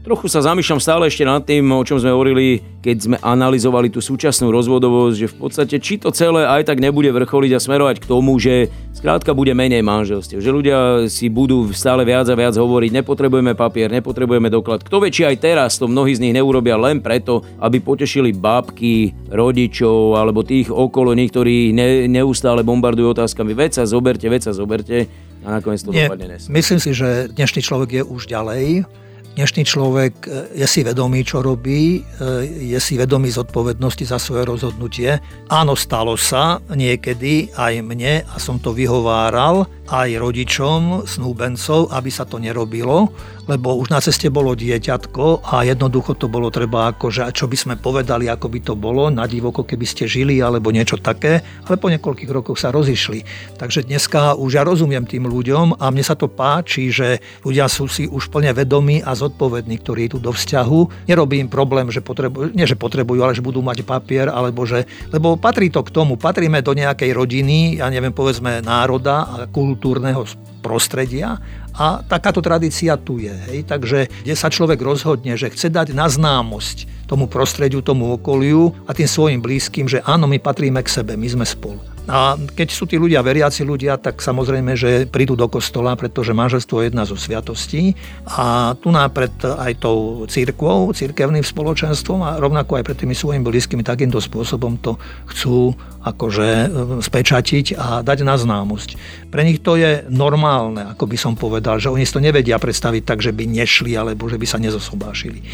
Trochu 0.02 0.34
sa 0.34 0.42
zamýšľam 0.42 0.82
stále 0.82 1.04
ešte 1.06 1.22
nad 1.22 1.46
tým, 1.46 1.62
o 1.78 1.86
čom 1.86 2.02
sme 2.02 2.10
hovorili, 2.10 2.58
keď 2.82 2.98
sme 2.98 3.18
analyzovali 3.22 3.94
tú 3.94 4.02
súčasnú 4.02 4.50
rozvodovosť, 4.50 5.14
že 5.14 5.30
v 5.30 5.36
podstate 5.38 5.76
či 5.78 6.02
to 6.02 6.10
celé 6.10 6.42
aj 6.42 6.74
tak 6.74 6.82
nebude 6.82 7.14
vrcholiť 7.14 7.52
a 7.54 7.62
smerovať 7.62 8.02
k 8.02 8.10
tomu, 8.10 8.34
že 8.42 8.74
skrátka 8.98 9.38
bude 9.38 9.54
menej 9.54 9.86
manželstiev. 9.86 10.42
Že 10.42 10.52
ľudia 10.58 10.78
si 11.06 11.30
budú 11.30 11.70
stále 11.78 12.02
viac 12.02 12.26
a 12.26 12.34
viac 12.34 12.58
hovoriť, 12.58 12.98
nepotrebujeme 12.98 13.54
papier, 13.54 13.94
nepotrebujeme 13.94 14.50
doklad. 14.50 14.82
Kto 14.82 15.06
vie, 15.06 15.14
či 15.14 15.22
aj 15.22 15.38
teraz 15.38 15.78
to 15.78 15.86
mnohí 15.86 16.18
z 16.18 16.26
nich 16.26 16.34
neurobia 16.34 16.82
len 16.82 16.98
preto, 16.98 17.46
aby 17.62 17.78
potešili 17.78 18.34
babky, 18.34 19.14
rodičov 19.30 20.18
alebo 20.18 20.42
tých 20.42 20.74
okolo 20.74 21.14
nich, 21.14 21.30
ktorí 21.30 21.78
ne, 21.78 22.10
neustále 22.10 22.66
bombardujú 22.66 23.14
otázkami. 23.14 23.54
Veď 23.54 23.78
sa 23.78 23.84
zoberte, 23.86 24.26
veď 24.26 24.50
sa 24.50 24.54
zoberte 24.58 25.06
a 25.46 25.62
nakoniec 25.62 25.86
to 25.86 25.94
Nie, 25.94 26.10
dopadne 26.10 26.38
nesmie. 26.38 26.58
Myslím 26.58 26.82
si, 26.82 26.90
že 26.98 27.30
dnešný 27.30 27.62
človek 27.62 28.02
je 28.02 28.04
už 28.06 28.26
ďalej 28.26 28.86
Dnešný 29.32 29.64
človek 29.64 30.14
e, 30.28 30.60
je 30.60 30.68
si 30.68 30.84
vedomý, 30.84 31.24
čo 31.24 31.40
robí, 31.40 32.04
e, 32.04 32.28
je 32.68 32.80
si 32.84 33.00
vedomý 33.00 33.32
zodpovednosti 33.32 34.04
za 34.04 34.20
svoje 34.20 34.44
rozhodnutie. 34.44 35.24
Áno, 35.48 35.72
stalo 35.80 36.20
sa 36.20 36.60
niekedy 36.68 37.48
aj 37.56 37.80
mne 37.80 38.28
a 38.28 38.36
som 38.44 38.60
to 38.60 38.76
vyhováral 38.76 39.72
aj 39.88 40.20
rodičom 40.20 41.08
snúbencov, 41.08 41.92
aby 41.96 42.12
sa 42.12 42.28
to 42.28 42.44
nerobilo, 42.44 43.12
lebo 43.48 43.76
už 43.76 43.92
na 43.92 44.00
ceste 44.00 44.32
bolo 44.32 44.56
dieťatko 44.56 45.48
a 45.48 45.68
jednoducho 45.68 46.16
to 46.16 46.32
bolo 46.32 46.48
treba 46.48 46.96
akože, 46.96 47.28
čo 47.36 47.52
by 47.52 47.58
sme 47.60 47.76
povedali, 47.76 48.32
ako 48.32 48.48
by 48.48 48.60
to 48.64 48.74
bolo, 48.80 49.12
na 49.12 49.28
divoko, 49.28 49.68
keby 49.68 49.84
ste 49.84 50.08
žili 50.08 50.40
alebo 50.40 50.72
niečo 50.72 50.96
také, 51.00 51.44
ale 51.68 51.76
po 51.76 51.92
niekoľkých 51.92 52.32
rokoch 52.32 52.56
sa 52.56 52.72
rozišli. 52.72 53.24
Takže 53.60 53.88
dneska 53.88 54.40
už 54.40 54.52
ja 54.56 54.64
rozumiem 54.64 55.04
tým 55.04 55.28
ľuďom 55.28 55.80
a 55.80 55.92
mne 55.92 56.04
sa 56.04 56.16
to 56.16 56.32
páči, 56.32 56.88
že 56.92 57.20
ľudia 57.44 57.68
sú 57.68 57.92
si 57.92 58.08
už 58.08 58.32
plne 58.32 58.56
vedomí 58.56 59.04
a 59.04 59.12
zodpovední, 59.22 59.78
ktorí 59.82 60.10
idú 60.10 60.18
do 60.18 60.34
vzťahu. 60.34 61.06
Nerobí 61.06 61.38
im 61.38 61.50
problém, 61.52 61.94
že 61.94 62.02
potrebujú, 62.02 62.58
nie 62.58 62.66
že 62.66 62.74
potrebujú, 62.74 63.22
ale 63.22 63.38
že 63.38 63.46
budú 63.46 63.62
mať 63.62 63.86
papier, 63.86 64.28
alebo 64.28 64.66
že, 64.66 64.90
lebo 65.14 65.38
patrí 65.38 65.70
to 65.70 65.86
k 65.86 65.94
tomu, 65.94 66.18
patríme 66.18 66.60
do 66.66 66.74
nejakej 66.74 67.14
rodiny, 67.14 67.78
ja 67.78 67.88
neviem, 67.94 68.12
povedzme 68.12 68.66
národa 68.66 69.30
a 69.30 69.36
kultúrneho 69.46 70.26
prostredia 70.66 71.38
a 71.76 72.04
takáto 72.04 72.44
tradícia 72.44 73.00
tu 73.00 73.18
je. 73.18 73.32
Hej. 73.32 73.66
Takže 73.68 74.12
kde 74.26 74.36
sa 74.36 74.52
človek 74.52 74.82
rozhodne, 74.82 75.40
že 75.40 75.50
chce 75.50 75.72
dať 75.72 75.96
na 75.96 76.10
známosť 76.12 77.08
tomu 77.08 77.28
prostrediu, 77.28 77.84
tomu 77.84 78.16
okoliu 78.16 78.72
a 78.88 78.96
tým 78.96 79.08
svojim 79.08 79.40
blízkym, 79.44 79.88
že 79.88 80.00
áno, 80.08 80.32
my 80.32 80.40
patríme 80.40 80.80
k 80.80 80.88
sebe, 80.88 81.20
my 81.20 81.28
sme 81.28 81.44
spolu. 81.44 81.91
A 82.10 82.34
keď 82.34 82.68
sú 82.74 82.90
tí 82.90 82.98
ľudia 82.98 83.22
veriaci 83.22 83.62
ľudia, 83.62 83.98
tak 84.02 84.26
samozrejme, 84.26 84.74
že 84.74 85.06
prídu 85.06 85.38
do 85.38 85.46
kostola, 85.46 85.94
pretože 85.94 86.34
manželstvo 86.34 86.82
je 86.82 86.86
jedna 86.90 87.06
zo 87.06 87.14
sviatostí. 87.14 87.94
A 88.26 88.74
tu 88.82 88.90
pred 89.14 89.34
aj 89.42 89.74
tou 89.78 90.26
církvou, 90.26 90.90
církevným 90.98 91.46
spoločenstvom 91.46 92.20
a 92.26 92.38
rovnako 92.42 92.82
aj 92.82 92.84
pred 92.90 92.98
tými 92.98 93.14
svojimi 93.14 93.46
blízkymi 93.46 93.86
takýmto 93.86 94.18
spôsobom 94.18 94.82
to 94.82 94.98
chcú 95.30 95.78
akože 96.02 96.48
e, 96.50 96.68
spečatiť 97.02 97.78
a 97.78 98.02
dať 98.02 98.26
na 98.26 98.36
známosť. 98.36 98.98
Pre 99.30 99.42
nich 99.46 99.62
to 99.62 99.78
je 99.78 100.06
normálne, 100.10 100.82
ako 100.94 101.06
by 101.06 101.18
som 101.18 101.34
povedal, 101.38 101.78
že 101.78 101.94
oni 101.94 102.04
si 102.06 102.14
to 102.14 102.22
nevedia 102.22 102.58
predstaviť 102.58 103.04
tak, 103.06 103.22
že 103.22 103.32
by 103.32 103.46
nešli 103.46 103.94
alebo 103.94 104.26
že 104.26 104.42
by 104.42 104.48
sa 104.50 104.58
nezosobášili. 104.58 105.46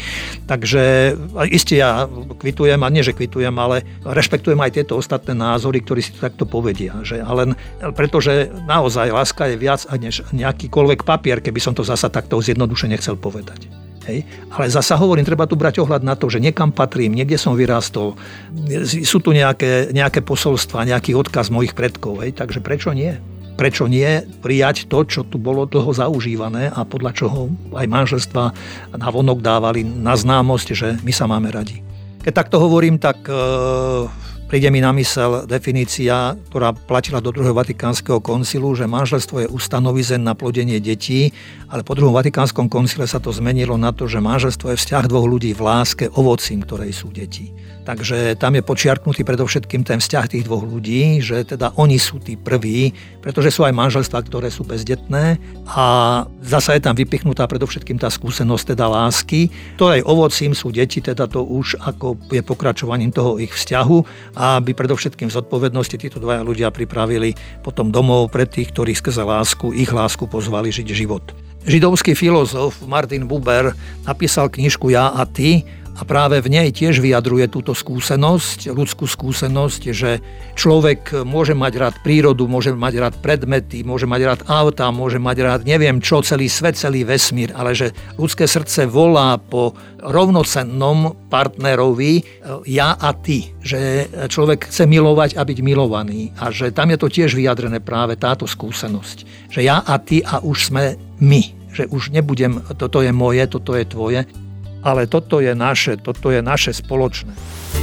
Takže 0.48 1.14
isté 1.52 1.84
ja 1.84 2.08
kvitujem, 2.40 2.80
a 2.80 2.88
nie, 2.88 3.04
že 3.04 3.16
kvitujem, 3.16 3.54
ale 3.56 3.84
rešpektujem 4.04 4.58
aj 4.58 4.74
tieto 4.80 4.96
ostatné 4.96 5.36
názory, 5.36 5.84
ktorí 5.84 6.00
si 6.00 6.16
to 6.16 6.24
takto 6.24 6.48
povedia. 6.48 6.96
Že, 7.04 7.22
ale 7.22 7.54
pretože 7.92 8.48
naozaj 8.64 9.12
láska 9.12 9.52
je 9.52 9.56
viac 9.60 9.84
než 9.96 10.24
nejakýkoľvek 10.32 11.04
papier, 11.04 11.38
keby 11.44 11.60
som 11.60 11.76
to 11.76 11.84
zasa 11.84 12.08
takto 12.08 12.40
zjednodušene 12.40 12.96
chcel 12.96 13.20
povedať. 13.20 13.87
Hej. 14.08 14.24
Ale 14.48 14.72
zasa 14.72 14.96
hovorím, 14.96 15.28
treba 15.28 15.44
tu 15.44 15.54
brať 15.54 15.84
ohľad 15.84 16.00
na 16.00 16.16
to, 16.16 16.32
že 16.32 16.40
niekam 16.40 16.72
patrím, 16.72 17.12
niekde 17.12 17.36
som 17.36 17.52
vyrástol, 17.52 18.16
sú 19.04 19.20
tu 19.20 19.36
nejaké, 19.36 19.92
nejaké 19.92 20.24
posolstva, 20.24 20.88
nejaký 20.88 21.12
odkaz 21.12 21.52
mojich 21.52 21.76
predkov, 21.76 22.24
hej. 22.24 22.32
takže 22.32 22.64
prečo 22.64 22.96
nie? 22.96 23.12
Prečo 23.58 23.90
nie 23.90 24.22
prijať 24.38 24.86
to, 24.86 25.04
čo 25.04 25.20
tu 25.26 25.36
bolo 25.36 25.66
dlho 25.68 25.90
zaužívané 25.90 26.72
a 26.72 26.86
podľa 26.86 27.10
čoho 27.12 27.52
aj 27.74 27.90
manželstva 27.90 28.42
na 28.96 29.08
vonok 29.10 29.42
dávali 29.42 29.82
na 29.84 30.14
známosť, 30.14 30.68
že 30.72 30.88
my 31.02 31.12
sa 31.12 31.26
máme 31.26 31.50
radi. 31.50 31.82
Keď 32.22 32.32
takto 32.32 32.62
hovorím, 32.62 33.02
tak 33.02 33.18
e, 33.26 33.34
Príde 34.48 34.72
mi 34.72 34.80
na 34.80 34.96
mysel 34.96 35.44
definícia, 35.44 36.32
ktorá 36.48 36.72
platila 36.72 37.20
do 37.20 37.28
druhého 37.28 37.52
Vatikánskeho 37.52 38.16
koncilu, 38.24 38.72
že 38.72 38.88
manželstvo 38.88 39.44
je 39.44 39.52
ustanovizen 39.52 40.24
na 40.24 40.32
plodenie 40.32 40.80
detí, 40.80 41.36
ale 41.68 41.84
po 41.84 41.92
druhom 41.92 42.16
Vatikánskom 42.16 42.64
koncile 42.72 43.04
sa 43.04 43.20
to 43.20 43.28
zmenilo 43.28 43.76
na 43.76 43.92
to, 43.92 44.08
že 44.08 44.24
manželstvo 44.24 44.72
je 44.72 44.80
vzťah 44.80 45.04
dvoch 45.04 45.28
ľudí 45.28 45.52
v 45.52 45.60
láske, 45.60 46.08
ovocím, 46.16 46.64
ktorej 46.64 46.96
sú 46.96 47.12
deti. 47.12 47.52
Takže 47.88 48.36
tam 48.36 48.52
je 48.52 48.60
počiarknutý 48.60 49.24
predovšetkým 49.24 49.80
ten 49.80 49.96
vzťah 49.96 50.24
tých 50.28 50.44
dvoch 50.44 50.60
ľudí, 50.60 51.24
že 51.24 51.40
teda 51.44 51.72
oni 51.80 51.96
sú 51.96 52.20
tí 52.20 52.36
prví, 52.36 52.92
pretože 53.24 53.48
sú 53.48 53.64
aj 53.64 53.72
manželstva, 53.72 54.28
ktoré 54.28 54.52
sú 54.52 54.64
bezdetné 54.68 55.40
a 55.72 55.84
zasa 56.44 56.76
je 56.76 56.84
tam 56.84 56.92
vypichnutá 56.92 57.48
predovšetkým 57.48 57.96
tá 57.96 58.12
skúsenosť 58.12 58.76
teda 58.76 58.92
lásky, 58.92 59.48
ktorej 59.80 60.04
ovocím 60.04 60.52
sú 60.52 60.68
deti, 60.68 61.00
teda 61.00 61.32
to 61.32 61.40
už 61.40 61.80
ako 61.80 62.20
je 62.28 62.44
pokračovaním 62.44 63.08
toho 63.08 63.40
ich 63.40 63.56
vzťahu 63.56 63.96
a 64.38 64.62
aby 64.62 64.70
predovšetkým 64.70 65.34
zodpovednosti 65.34 65.98
títo 65.98 66.22
dvaja 66.22 66.46
ľudia 66.46 66.70
pripravili 66.70 67.34
potom 67.66 67.90
domov 67.90 68.30
pre 68.30 68.46
tých, 68.46 68.70
ktorí 68.70 68.94
skrze 68.94 69.26
lásku, 69.26 69.74
ich 69.74 69.90
lásku 69.90 70.30
pozvali 70.30 70.70
žiť 70.70 70.86
život. 70.94 71.34
Židovský 71.66 72.14
filozof 72.14 72.78
Martin 72.86 73.26
Buber 73.26 73.74
napísal 74.06 74.46
knižku 74.46 74.94
Ja 74.94 75.10
a 75.10 75.26
ty 75.26 75.66
a 75.98 76.06
práve 76.06 76.38
v 76.38 76.46
nej 76.46 76.70
tiež 76.70 77.02
vyjadruje 77.02 77.50
túto 77.50 77.74
skúsenosť, 77.74 78.70
ľudskú 78.70 79.10
skúsenosť, 79.10 79.82
že 79.90 80.22
človek 80.54 81.26
môže 81.26 81.58
mať 81.58 81.72
rád 81.74 81.94
prírodu, 82.06 82.46
môže 82.46 82.70
mať 82.70 82.94
rád 83.02 83.14
predmety, 83.18 83.82
môže 83.82 84.06
mať 84.06 84.20
rád 84.22 84.40
auta, 84.46 84.94
môže 84.94 85.18
mať 85.18 85.36
rád 85.42 85.60
neviem 85.66 85.98
čo, 85.98 86.22
celý 86.22 86.46
svet, 86.46 86.78
celý 86.78 87.02
vesmír, 87.02 87.50
ale 87.50 87.74
že 87.74 87.90
ľudské 88.14 88.46
srdce 88.46 88.86
volá 88.86 89.42
po 89.42 89.74
rovnocennom 89.98 91.26
partnerovi 91.26 92.22
e, 92.22 92.22
ja 92.70 92.94
a 92.94 93.10
ty, 93.18 93.50
že 93.58 94.06
človek 94.30 94.70
chce 94.70 94.86
milovať 94.86 95.34
a 95.34 95.42
byť 95.42 95.58
milovaný. 95.66 96.30
A 96.38 96.54
že 96.54 96.70
tam 96.70 96.94
je 96.94 96.98
to 97.02 97.10
tiež 97.10 97.34
vyjadrené 97.34 97.82
práve 97.82 98.14
táto 98.14 98.46
skúsenosť, 98.46 99.50
že 99.50 99.66
ja 99.66 99.82
a 99.82 99.98
ty 99.98 100.22
a 100.22 100.38
už 100.46 100.70
sme 100.70 100.94
my, 101.18 101.42
že 101.74 101.90
už 101.90 102.14
nebudem, 102.14 102.62
toto 102.78 103.02
je 103.02 103.10
moje, 103.10 103.42
toto 103.50 103.74
je 103.74 103.82
tvoje, 103.82 104.22
ale 104.88 105.04
toto 105.04 105.44
je 105.44 105.52
naše, 105.52 106.00
toto 106.00 106.32
je 106.32 106.40
naše 106.40 106.72
spoločné. 106.72 107.36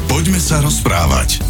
Poďme 0.10 0.42
sa 0.42 0.58
rozprávať. 0.66 1.46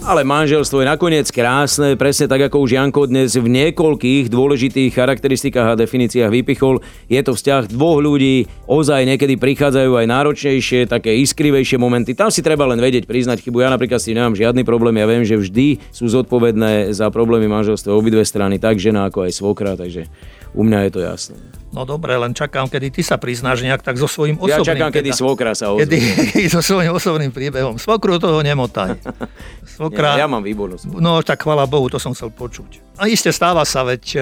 Ale 0.00 0.24
manželstvo 0.24 0.80
je 0.80 0.88
nakoniec 0.88 1.28
krásne, 1.28 1.92
presne 1.92 2.24
tak 2.24 2.48
ako 2.48 2.64
už 2.64 2.72
Janko 2.72 3.04
dnes 3.04 3.36
v 3.36 3.44
niekoľkých 3.44 4.32
dôležitých 4.32 4.96
charakteristikách 4.96 5.76
a 5.76 5.78
definíciách 5.78 6.32
vypichol. 6.32 6.80
Je 7.12 7.20
to 7.20 7.36
vzťah 7.36 7.68
dvoch 7.68 8.00
ľudí, 8.00 8.48
ozaj 8.64 9.04
niekedy 9.04 9.36
prichádzajú 9.36 10.00
aj 10.00 10.06
náročnejšie, 10.08 10.88
také 10.88 11.20
iskrivejšie 11.20 11.76
momenty. 11.76 12.16
Tam 12.16 12.32
si 12.32 12.40
treba 12.40 12.64
len 12.64 12.80
vedieť, 12.80 13.04
priznať 13.04 13.44
chybu. 13.44 13.60
Ja 13.60 13.68
napríklad 13.68 14.00
si 14.00 14.16
nemám 14.16 14.32
žiadny 14.32 14.64
problém, 14.64 14.96
ja 14.96 15.04
viem, 15.04 15.20
že 15.20 15.36
vždy 15.36 15.92
sú 15.92 16.08
zodpovedné 16.08 16.96
za 16.96 17.12
problémy 17.12 17.44
manželstva 17.52 17.92
obidve 17.92 18.24
strany, 18.24 18.56
tak 18.56 18.80
žena 18.80 19.04
ako 19.12 19.28
aj 19.28 19.36
svokra, 19.36 19.76
takže 19.76 20.08
u 20.54 20.62
mňa 20.66 20.78
je 20.88 20.90
to 20.90 21.00
jasné. 21.00 21.38
No 21.70 21.86
dobre, 21.86 22.18
len 22.18 22.34
čakám, 22.34 22.66
kedy 22.66 22.90
ty 22.90 23.02
sa 23.06 23.14
priznáš 23.14 23.62
nejak 23.62 23.86
tak 23.86 23.94
so 23.94 24.10
svojím 24.10 24.42
osobným... 24.42 24.58
Ja 24.58 24.66
čakám, 24.66 24.90
kedy 24.90 25.10
teda, 25.14 25.20
svokra 25.22 25.52
sa 25.54 25.70
ozve. 25.70 25.86
Kedy, 26.34 26.50
so 26.50 26.60
svojím 26.66 26.90
osobným 26.98 27.30
príbehom. 27.30 27.78
Svokru 27.78 28.18
toho 28.18 28.42
nemotaj. 28.42 28.98
Svokra... 29.78 30.18
Ja, 30.18 30.26
ja 30.26 30.28
mám 30.28 30.42
výbornú 30.42 30.74
No 30.98 31.22
tak 31.22 31.46
chvala 31.46 31.70
Bohu, 31.70 31.86
to 31.86 32.02
som 32.02 32.10
chcel 32.10 32.34
počuť. 32.34 32.89
A 33.00 33.08
iste 33.08 33.32
stáva 33.32 33.64
sa, 33.64 33.80
veď 33.80 34.04
e, 34.12 34.18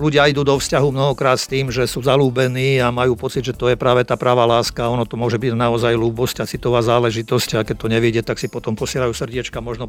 ľudia 0.00 0.24
idú 0.24 0.40
do 0.40 0.56
vzťahu 0.56 0.88
mnohokrát 0.88 1.36
s 1.36 1.52
tým, 1.52 1.68
že 1.68 1.84
sú 1.84 2.00
zalúbení 2.00 2.80
a 2.80 2.88
majú 2.88 3.12
pocit, 3.12 3.44
že 3.44 3.52
to 3.52 3.68
je 3.68 3.76
práve 3.76 4.08
tá 4.08 4.16
práva 4.16 4.48
láska. 4.48 4.88
Ono 4.88 5.04
to 5.04 5.20
môže 5.20 5.36
byť 5.36 5.52
naozaj 5.52 5.92
ľúbosť 5.92 6.40
a 6.40 6.48
citová 6.48 6.80
záležitosť 6.80 7.60
a 7.60 7.66
keď 7.68 7.76
to 7.76 7.92
nevidie, 7.92 8.24
tak 8.24 8.40
si 8.40 8.48
potom 8.48 8.72
posielajú 8.72 9.12
srdiečka 9.12 9.60
možno 9.60 9.84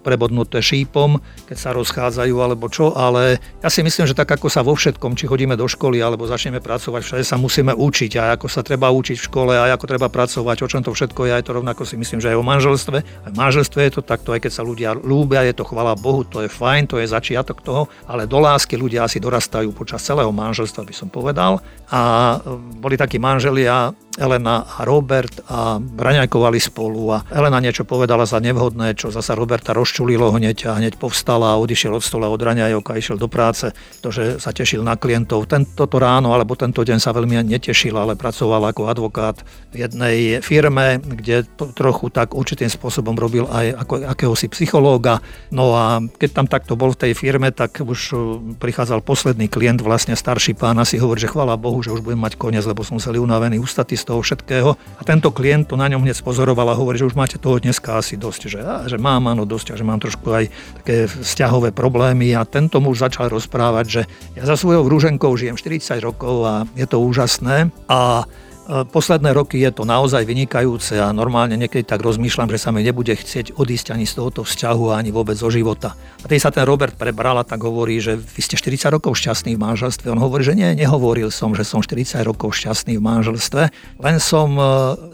prebodnuté 0.00 0.64
šípom, 0.64 1.20
keď 1.44 1.56
sa 1.60 1.76
rozchádzajú 1.76 2.36
alebo 2.40 2.64
čo. 2.72 2.96
Ale 2.96 3.44
ja 3.60 3.68
si 3.68 3.84
myslím, 3.84 4.08
že 4.08 4.16
tak 4.16 4.32
ako 4.32 4.48
sa 4.48 4.64
vo 4.64 4.72
všetkom, 4.72 5.12
či 5.12 5.28
chodíme 5.28 5.52
do 5.52 5.68
školy 5.68 6.00
alebo 6.00 6.24
začneme 6.24 6.64
pracovať, 6.64 7.04
všade 7.04 7.28
sa 7.28 7.36
musíme 7.36 7.76
učiť 7.76 8.16
a 8.16 8.40
ako 8.40 8.48
sa 8.48 8.64
treba 8.64 8.88
učiť 8.88 9.20
v 9.20 9.26
škole 9.28 9.52
a 9.52 9.68
ako 9.76 9.84
treba 9.84 10.08
pracovať, 10.08 10.64
o 10.64 10.70
čom 10.72 10.80
to 10.80 10.96
všetko 10.96 11.28
je, 11.28 11.32
aj 11.36 11.44
to 11.44 11.52
rovnako 11.52 11.84
si 11.84 12.00
myslím, 12.00 12.24
že 12.24 12.32
aj 12.32 12.40
o 12.40 12.44
manželstve. 12.48 12.98
Aj 13.04 13.28
v 13.28 13.36
manželstve 13.36 13.84
je 13.84 13.92
to 13.92 14.00
takto, 14.00 14.32
aj 14.32 14.48
keď 14.48 14.52
sa 14.56 14.64
ľudia 14.64 14.96
ľúbia, 14.96 15.44
je 15.44 15.52
to 15.52 15.68
chvala 15.68 15.92
Bohu, 15.92 16.24
to 16.24 16.40
je 16.40 16.48
fajn, 16.48 16.88
to 16.88 17.04
je 17.04 17.12
začiatok 17.12 17.65
toho, 17.66 17.90
ale 18.06 18.30
do 18.30 18.38
lásky 18.38 18.78
ľudia 18.78 19.02
asi 19.02 19.18
dorastajú 19.18 19.74
počas 19.74 20.06
celého 20.06 20.30
manželstva, 20.30 20.86
by 20.86 20.94
som 20.94 21.10
povedal. 21.10 21.58
A 21.90 22.00
e, 22.38 22.54
boli 22.78 22.94
takí 22.94 23.18
manželia, 23.18 23.90
Elena 24.16 24.64
a 24.64 24.82
Robert 24.88 25.44
a 25.46 25.76
braňajkovali 25.76 26.58
spolu 26.60 27.12
a 27.12 27.18
Elena 27.28 27.60
niečo 27.60 27.84
povedala 27.84 28.24
za 28.24 28.40
nevhodné, 28.40 28.96
čo 28.96 29.12
zasa 29.12 29.36
Roberta 29.36 29.76
rozčulilo 29.76 30.32
hneď 30.32 30.72
a 30.72 30.80
hneď 30.80 30.96
povstala 30.96 31.54
a 31.54 31.60
odišiel 31.60 31.96
od 31.96 32.04
stola 32.04 32.32
od 32.32 32.40
raňajok 32.40 32.84
a 32.90 32.98
išiel 32.98 33.20
do 33.20 33.28
práce, 33.28 33.70
to, 34.00 34.08
že 34.08 34.40
sa 34.40 34.56
tešil 34.56 34.80
na 34.80 34.96
klientov. 34.96 35.44
Tento 35.48 35.84
ráno 35.96 36.32
alebo 36.32 36.56
tento 36.56 36.80
deň 36.80 36.98
sa 37.00 37.12
veľmi 37.12 37.44
netešil, 37.44 37.96
ale 37.96 38.16
pracoval 38.16 38.72
ako 38.72 38.88
advokát 38.88 39.36
v 39.72 39.84
jednej 39.84 40.40
firme, 40.40 41.00
kde 41.00 41.44
trochu 41.76 42.08
tak 42.08 42.32
určitým 42.32 42.72
spôsobom 42.72 43.16
robil 43.16 43.44
aj 43.48 43.66
ako 43.84 43.94
akéhosi 44.08 44.46
psychológa. 44.48 45.20
No 45.52 45.76
a 45.76 46.00
keď 46.00 46.30
tam 46.32 46.46
takto 46.48 46.74
bol 46.74 46.96
v 46.96 47.08
tej 47.08 47.12
firme, 47.12 47.52
tak 47.52 47.84
už 47.84 48.00
uh, 48.12 48.18
prichádzal 48.56 49.04
posledný 49.04 49.48
klient, 49.52 49.84
vlastne 49.84 50.16
starší 50.16 50.56
pán, 50.56 50.80
asi 50.80 50.96
hovorí, 50.96 51.20
že 51.20 51.32
chvála 51.32 51.60
Bohu, 51.60 51.80
že 51.84 51.92
už 51.92 52.00
budem 52.00 52.20
mať 52.20 52.40
koniec, 52.40 52.64
lebo 52.64 52.80
som 52.84 52.96
celý 52.96 53.20
unavený, 53.20 53.60
ústatý 53.60 53.96
toho 54.06 54.22
všetkého. 54.22 54.78
A 54.78 55.02
tento 55.02 55.34
klient 55.34 55.66
to 55.66 55.74
na 55.74 55.90
ňom 55.90 56.06
hneď 56.06 56.22
pozoroval 56.22 56.70
a 56.70 56.78
hovorí, 56.78 57.02
že 57.02 57.10
už 57.10 57.18
máte 57.18 57.42
toho 57.42 57.58
dneska 57.58 57.98
asi 57.98 58.14
dosť, 58.14 58.42
že, 58.46 58.60
á, 58.62 58.86
že 58.86 58.96
mám 59.02 59.26
áno 59.26 59.42
dosť 59.42 59.74
a 59.74 59.78
že 59.78 59.82
mám 59.82 59.98
trošku 59.98 60.30
aj 60.30 60.44
také 60.82 61.10
vzťahové 61.10 61.74
problémy 61.74 62.30
a 62.38 62.46
tento 62.46 62.78
muž 62.78 63.02
začal 63.02 63.26
rozprávať, 63.26 63.86
že 63.90 64.02
ja 64.38 64.46
za 64.46 64.54
svojou 64.54 64.86
rúženkou 64.86 65.34
žijem 65.34 65.58
40 65.58 65.98
rokov 65.98 66.46
a 66.46 66.54
je 66.78 66.86
to 66.86 67.02
úžasné 67.02 67.74
a 67.90 68.22
posledné 68.66 69.30
roky 69.30 69.62
je 69.62 69.70
to 69.70 69.86
naozaj 69.86 70.26
vynikajúce 70.26 70.98
a 70.98 71.14
normálne 71.14 71.54
niekedy 71.54 71.86
tak 71.86 72.02
rozmýšľam, 72.02 72.50
že 72.50 72.58
sa 72.58 72.74
mi 72.74 72.82
nebude 72.82 73.14
chcieť 73.14 73.54
odísť 73.54 73.94
ani 73.94 74.10
z 74.10 74.18
tohoto 74.18 74.42
vzťahu, 74.42 74.90
ani 74.90 75.14
vôbec 75.14 75.38
zo 75.38 75.46
života. 75.46 75.94
A 75.94 76.26
keď 76.26 76.38
sa 76.42 76.50
ten 76.50 76.66
Robert 76.66 76.98
prebral 76.98 77.38
a 77.38 77.46
tak 77.46 77.62
hovorí, 77.62 78.02
že 78.02 78.18
vy 78.18 78.40
ste 78.42 78.58
40 78.58 78.90
rokov 78.90 79.14
šťastný 79.22 79.54
v 79.54 79.62
manželstve. 79.62 80.10
On 80.10 80.18
hovorí, 80.18 80.42
že 80.42 80.58
nie, 80.58 80.66
nehovoril 80.74 81.30
som, 81.30 81.54
že 81.54 81.62
som 81.62 81.78
40 81.78 82.26
rokov 82.26 82.58
šťastný 82.58 82.98
v 82.98 83.02
manželstve, 83.06 83.62
len 84.02 84.16
som 84.18 84.58
e, 84.58 84.62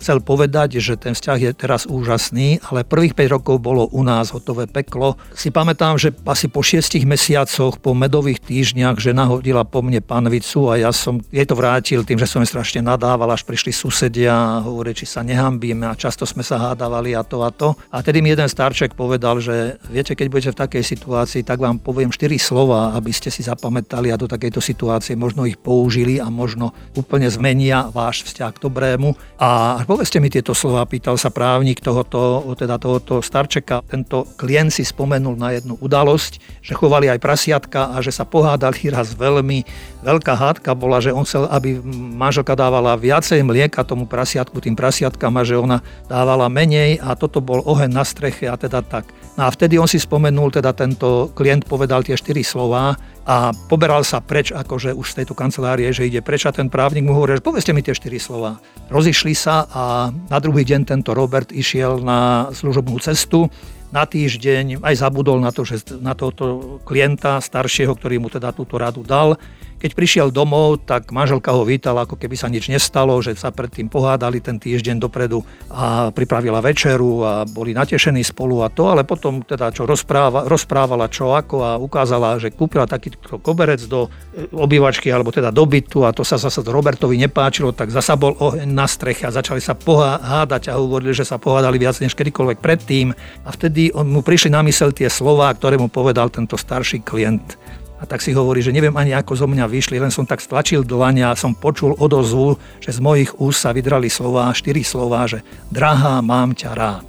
chcel 0.00 0.24
povedať, 0.24 0.80
že 0.80 0.96
ten 0.96 1.12
vzťah 1.12 1.38
je 1.38 1.50
teraz 1.52 1.84
úžasný, 1.84 2.64
ale 2.72 2.88
prvých 2.88 3.12
5 3.12 3.36
rokov 3.36 3.60
bolo 3.60 3.84
u 3.92 4.00
nás 4.00 4.32
hotové 4.32 4.64
peklo. 4.64 5.20
Si 5.36 5.52
pamätám, 5.52 6.00
že 6.00 6.16
asi 6.24 6.48
po 6.48 6.64
6 6.64 7.04
mesiacoch, 7.04 7.76
po 7.76 7.92
medových 7.92 8.40
týždňach, 8.40 8.96
že 8.96 9.12
nahodila 9.12 9.68
po 9.68 9.84
mne 9.84 10.00
panvicu 10.00 10.72
a 10.72 10.80
ja 10.80 10.90
som 10.96 11.20
jej 11.28 11.44
to 11.44 11.52
vrátil 11.52 12.00
tým, 12.08 12.16
že 12.16 12.24
som 12.24 12.40
strašne 12.40 12.80
nadával 12.80 13.28
až 13.42 13.50
prišli 13.50 13.74
susedia 13.74 14.30
a 14.30 14.62
hovorí, 14.62 14.94
či 14.94 15.02
sa 15.02 15.26
nehambíme 15.26 15.82
a 15.90 15.98
často 15.98 16.22
sme 16.22 16.46
sa 16.46 16.62
hádavali 16.70 17.18
a 17.18 17.26
to 17.26 17.42
a 17.42 17.50
to. 17.50 17.74
A 17.90 17.98
tedy 17.98 18.22
mi 18.22 18.30
jeden 18.30 18.46
starček 18.46 18.94
povedal, 18.94 19.42
že 19.42 19.82
viete, 19.90 20.14
keď 20.14 20.26
budete 20.30 20.50
v 20.54 20.60
takej 20.62 20.84
situácii, 20.86 21.42
tak 21.42 21.58
vám 21.58 21.82
poviem 21.82 22.14
4 22.14 22.38
slova, 22.38 22.94
aby 22.94 23.10
ste 23.10 23.34
si 23.34 23.42
zapamätali 23.42 24.14
a 24.14 24.20
do 24.20 24.30
takejto 24.30 24.62
situácie 24.62 25.18
možno 25.18 25.42
ich 25.42 25.58
použili 25.58 26.22
a 26.22 26.30
možno 26.30 26.70
úplne 26.94 27.26
zmenia 27.26 27.90
váš 27.90 28.22
vzťah 28.30 28.54
k 28.54 28.62
dobrému. 28.62 29.18
A 29.42 29.82
povedzte 29.82 30.22
mi 30.22 30.30
tieto 30.30 30.54
slova, 30.54 30.86
pýtal 30.86 31.18
sa 31.18 31.34
právnik 31.34 31.82
tohoto, 31.82 32.46
teda 32.54 32.78
tohoto 32.78 33.18
starčeka. 33.18 33.82
Tento 33.90 34.22
klient 34.38 34.70
si 34.70 34.86
spomenul 34.86 35.34
na 35.34 35.58
jednu 35.58 35.74
udalosť, 35.82 36.62
že 36.62 36.78
chovali 36.78 37.10
aj 37.10 37.18
prasiatka 37.18 37.90
a 37.90 37.98
že 37.98 38.14
sa 38.14 38.22
pohádali 38.22 38.86
raz 38.94 39.18
veľmi. 39.18 39.66
Veľká 40.06 40.38
hádka 40.38 40.78
bola, 40.78 41.02
že 41.02 41.10
on 41.10 41.26
chcel, 41.26 41.50
aby 41.50 41.82
manželka 42.14 42.54
dávala 42.54 42.94
viac 42.94 43.31
viacej 43.32 43.48
mlieka 43.48 43.80
tomu 43.88 44.04
prasiatku, 44.04 44.60
tým 44.60 44.76
prasiatkám 44.76 45.32
a 45.40 45.40
že 45.40 45.56
ona 45.56 45.80
dávala 46.04 46.52
menej 46.52 47.00
a 47.00 47.16
toto 47.16 47.40
bol 47.40 47.64
oheň 47.64 47.88
na 47.88 48.04
streche 48.04 48.44
a 48.44 48.60
teda 48.60 48.84
tak. 48.84 49.08
No 49.40 49.48
a 49.48 49.50
vtedy 49.50 49.80
on 49.80 49.88
si 49.88 49.96
spomenul, 49.96 50.52
teda 50.52 50.76
tento 50.76 51.32
klient 51.32 51.64
povedal 51.64 52.04
tie 52.04 52.12
štyri 52.12 52.44
slova 52.44 52.92
a 53.24 53.56
poberal 53.72 54.04
sa 54.04 54.20
preč, 54.20 54.52
akože 54.52 54.92
už 54.92 55.16
z 55.16 55.24
tejto 55.24 55.32
kancelárie, 55.32 55.88
že 55.96 56.12
ide 56.12 56.20
preč 56.20 56.44
a 56.44 56.52
ten 56.52 56.68
právnik 56.68 57.08
mu 57.08 57.16
hovorí, 57.16 57.40
že 57.40 57.46
povedzte 57.48 57.72
mi 57.72 57.80
tie 57.80 57.96
štyri 57.96 58.20
slova. 58.20 58.60
Rozišli 58.92 59.32
sa 59.32 59.64
a 59.72 60.12
na 60.12 60.36
druhý 60.36 60.68
deň 60.68 60.84
tento 60.84 61.16
Robert 61.16 61.56
išiel 61.56 62.04
na 62.04 62.52
služobnú 62.52 63.00
cestu 63.00 63.48
na 63.92 64.04
týždeň 64.04 64.84
aj 64.84 64.94
zabudol 65.00 65.40
na 65.40 65.52
to, 65.52 65.64
že 65.64 65.96
na 66.04 66.12
tohoto 66.12 66.76
klienta 66.84 67.40
staršieho, 67.40 67.96
ktorý 67.96 68.24
mu 68.24 68.28
teda 68.28 68.52
túto 68.52 68.76
radu 68.76 69.04
dal. 69.04 69.40
Keď 69.82 69.98
prišiel 69.98 70.28
domov, 70.30 70.86
tak 70.86 71.10
manželka 71.10 71.50
ho 71.50 71.66
vítala, 71.66 72.06
ako 72.06 72.14
keby 72.14 72.38
sa 72.38 72.46
nič 72.46 72.70
nestalo, 72.70 73.18
že 73.18 73.34
sa 73.34 73.50
predtým 73.50 73.90
pohádali 73.90 74.38
ten 74.38 74.54
týždeň 74.54 75.02
dopredu 75.02 75.42
a 75.74 76.14
pripravila 76.14 76.62
večeru 76.62 77.26
a 77.26 77.32
boli 77.42 77.74
natešení 77.74 78.22
spolu 78.22 78.62
a 78.62 78.70
to, 78.70 78.86
ale 78.94 79.02
potom 79.02 79.42
teda 79.42 79.74
čo 79.74 79.82
rozpráva, 79.82 80.46
rozprávala 80.46 81.10
čo 81.10 81.34
ako 81.34 81.56
a 81.66 81.70
ukázala, 81.82 82.38
že 82.38 82.54
kúpila 82.54 82.86
takýto 82.86 83.42
koberec 83.42 83.82
do 83.90 84.06
e, 84.06 84.46
obývačky 84.54 85.10
alebo 85.10 85.34
teda 85.34 85.50
do 85.50 85.66
bytu 85.66 86.06
a 86.06 86.14
to 86.14 86.22
sa 86.22 86.38
zase 86.38 86.62
Robertovi 86.62 87.18
nepáčilo, 87.18 87.74
tak 87.74 87.90
zasa 87.90 88.14
bol 88.14 88.38
oheň 88.38 88.70
na 88.70 88.86
streche 88.86 89.26
a 89.26 89.34
začali 89.34 89.58
sa 89.58 89.74
pohádať 89.74 90.70
a 90.70 90.78
hovorili, 90.78 91.10
že 91.10 91.26
sa 91.26 91.42
pohádali 91.42 91.82
viac 91.82 91.98
než 91.98 92.14
kedykoľvek 92.14 92.62
predtým. 92.62 93.10
A 93.42 93.50
vtedy 93.50 93.90
mu 93.90 94.22
prišli 94.22 94.54
na 94.54 94.62
mysel 94.62 94.94
tie 94.94 95.10
slova, 95.10 95.50
ktoré 95.50 95.74
mu 95.74 95.90
povedal 95.90 96.30
tento 96.30 96.54
starší 96.54 97.02
klient 97.02 97.58
a 98.02 98.04
tak 98.04 98.18
si 98.18 98.34
hovorí, 98.34 98.58
že 98.58 98.74
neviem 98.74 98.90
ani 98.98 99.14
ako 99.14 99.38
zo 99.38 99.46
mňa 99.46 99.70
vyšli, 99.70 100.02
len 100.02 100.10
som 100.10 100.26
tak 100.26 100.42
stlačil 100.42 100.82
dlania 100.82 101.30
a 101.30 101.38
som 101.38 101.54
počul 101.54 101.94
odozvu, 101.94 102.58
že 102.82 102.90
z 102.90 102.98
mojich 102.98 103.30
úst 103.38 103.62
sa 103.62 103.70
vydrali 103.70 104.10
slova, 104.10 104.50
štyri 104.50 104.82
slova, 104.82 105.30
že 105.30 105.46
drahá, 105.70 106.18
mám 106.18 106.50
ťa 106.50 106.70
rád. 106.74 107.06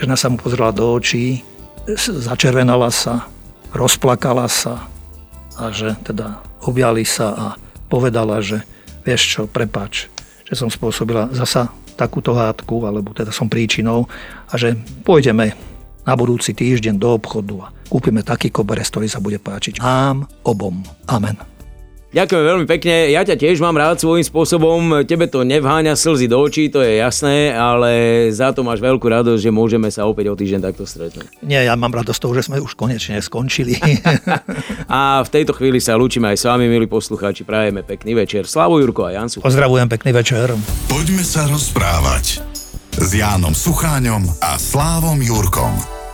Žena 0.00 0.16
sa 0.16 0.32
mu 0.32 0.40
pozrela 0.40 0.72
do 0.72 0.88
očí, 0.96 1.44
začervenala 2.00 2.88
sa, 2.88 3.28
rozplakala 3.76 4.48
sa 4.48 4.88
a 5.60 5.68
že 5.68 5.92
teda 6.00 6.40
objali 6.64 7.04
sa 7.04 7.28
a 7.36 7.46
povedala, 7.92 8.40
že 8.40 8.64
vieš 9.04 9.22
čo, 9.36 9.42
prepač, 9.44 10.08
že 10.48 10.56
som 10.56 10.72
spôsobila 10.72 11.28
zasa 11.36 11.68
takúto 11.96 12.32
hádku, 12.32 12.88
alebo 12.88 13.12
teda 13.12 13.32
som 13.32 13.52
príčinou 13.52 14.08
a 14.48 14.56
že 14.56 14.76
pôjdeme 15.04 15.52
na 16.06 16.14
budúci 16.14 16.54
týždeň 16.54 16.94
do 16.96 17.18
obchodu 17.18 17.66
a 17.66 17.72
kúpime 17.90 18.22
taký 18.22 18.54
koberec, 18.54 18.86
ktorý 18.88 19.10
sa 19.10 19.18
bude 19.18 19.42
páčiť 19.42 19.82
nám 19.82 20.30
obom. 20.46 20.80
Amen. 21.10 21.56
Ďakujem 22.16 22.44
veľmi 22.48 22.66
pekne. 22.70 23.12
Ja 23.12 23.28
ťa 23.28 23.36
tiež 23.36 23.60
mám 23.60 23.76
rád 23.76 24.00
svojím 24.00 24.24
spôsobom. 24.24 25.04
Tebe 25.04 25.28
to 25.28 25.44
nevháňa 25.44 25.92
slzy 25.92 26.32
do 26.32 26.40
očí, 26.40 26.72
to 26.72 26.80
je 26.80 26.96
jasné, 26.96 27.52
ale 27.52 28.24
za 28.32 28.56
to 28.56 28.64
máš 28.64 28.80
veľkú 28.80 29.04
radosť, 29.04 29.36
že 29.36 29.52
môžeme 29.52 29.92
sa 29.92 30.08
opäť 30.08 30.32
o 30.32 30.38
týždeň 30.38 30.64
takto 30.64 30.88
stretnúť. 30.88 31.28
Nie, 31.44 31.68
ja 31.68 31.76
mám 31.76 31.92
radosť 31.92 32.16
toho, 32.16 32.32
že 32.32 32.48
sme 32.48 32.56
už 32.64 32.72
konečne 32.72 33.20
skončili. 33.20 33.76
a 34.88 35.20
v 35.20 35.28
tejto 35.28 35.52
chvíli 35.52 35.76
sa 35.76 36.00
lúčime 36.00 36.32
aj 36.32 36.40
s 36.40 36.48
vami, 36.48 36.72
milí 36.72 36.88
poslucháči. 36.88 37.44
Prajeme 37.44 37.84
pekný 37.84 38.16
večer. 38.16 38.48
Slavu 38.48 38.80
Jurko 38.80 39.04
a 39.04 39.12
Jansu. 39.12 39.44
Pozdravujem, 39.44 39.84
pekný 39.84 40.16
večer. 40.16 40.56
Poďme 40.88 41.20
sa 41.20 41.44
rozprávať 41.52 42.55
s 42.96 43.12
Jánom 43.12 43.52
Sucháňom 43.52 44.24
a 44.40 44.56
Slávom 44.56 45.20
Jurkom. 45.20 46.05